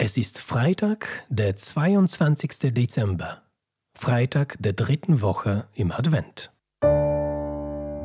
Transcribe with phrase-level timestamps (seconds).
[0.00, 2.72] Es ist Freitag, der 22.
[2.72, 3.42] Dezember,
[3.96, 6.52] Freitag der dritten Woche im Advent.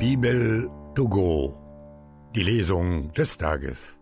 [0.00, 1.56] Bibel to go,
[2.34, 3.96] die Lesung des Tages.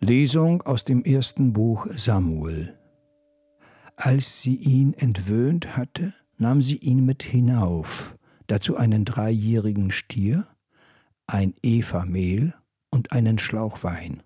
[0.00, 2.78] Lesung aus dem ersten Buch Samuel.
[3.96, 6.12] Als sie ihn entwöhnt hatte,
[6.42, 8.16] nahm sie ihn mit hinauf,
[8.48, 10.46] dazu einen dreijährigen Stier,
[11.26, 12.52] ein Eva Mehl
[12.90, 14.22] und einen Schlauch Wein.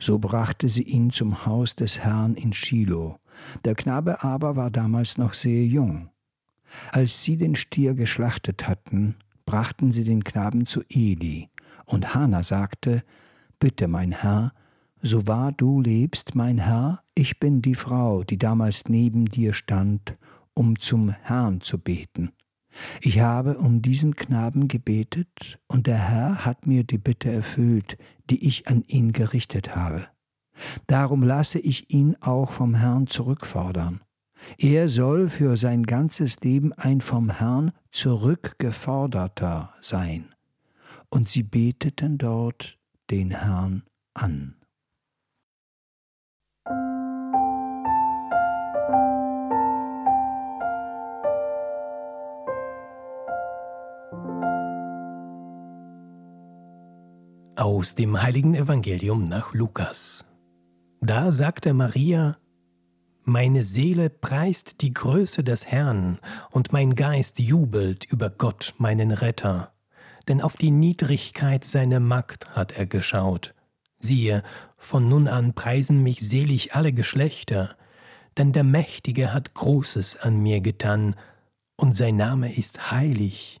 [0.00, 3.18] So brachte sie ihn zum Haus des Herrn in Shiloh.
[3.64, 6.10] Der Knabe aber war damals noch sehr jung.
[6.92, 11.48] Als sie den Stier geschlachtet hatten, brachten sie den Knaben zu Eli,
[11.84, 13.02] und Hannah sagte,
[13.58, 14.52] Bitte, mein Herr,
[15.02, 20.16] so wahr du lebst, mein Herr, ich bin die Frau, die damals neben dir stand
[20.58, 22.32] um zum Herrn zu beten.
[23.00, 27.96] Ich habe um diesen Knaben gebetet, und der Herr hat mir die Bitte erfüllt,
[28.28, 30.08] die ich an ihn gerichtet habe.
[30.88, 34.00] Darum lasse ich ihn auch vom Herrn zurückfordern.
[34.58, 40.34] Er soll für sein ganzes Leben ein vom Herrn zurückgeforderter sein.
[41.08, 42.78] Und sie beteten dort
[43.10, 44.57] den Herrn an.
[57.58, 60.24] Aus dem heiligen Evangelium nach Lukas.
[61.00, 62.38] Da sagte Maria,
[63.24, 66.20] Meine Seele preist die Größe des Herrn,
[66.52, 69.72] und mein Geist jubelt über Gott, meinen Retter,
[70.28, 73.56] denn auf die Niedrigkeit seiner Magd hat er geschaut.
[73.98, 74.44] Siehe,
[74.76, 77.76] von nun an preisen mich selig alle Geschlechter,
[78.36, 81.16] denn der Mächtige hat Großes an mir getan,
[81.74, 83.60] und sein Name ist heilig.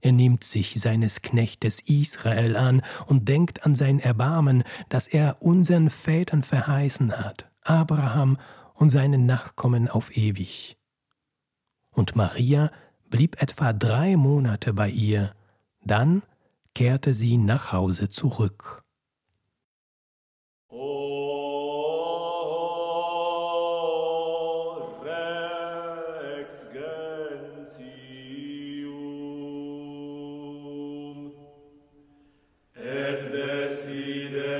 [0.00, 5.90] Er nimmt sich seines Knechtes Israel an und denkt an sein Erbarmen, das er unseren
[5.90, 8.38] Vätern verheißen hat, Abraham
[8.74, 10.78] und seinen Nachkommen auf ewig.
[11.90, 12.70] Und Maria
[13.10, 15.34] blieb etwa drei Monate bei ihr,
[15.84, 16.22] dann
[16.74, 18.82] kehrte sie nach Hause zurück.
[33.90, 34.59] Sede.